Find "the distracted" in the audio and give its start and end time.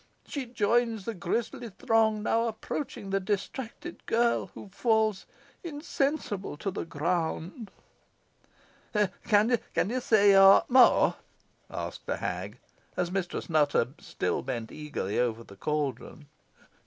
3.11-4.03